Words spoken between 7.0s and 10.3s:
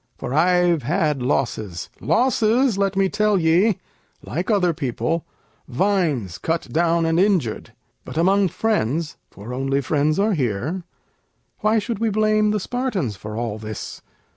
and injured. But among friends (for only friends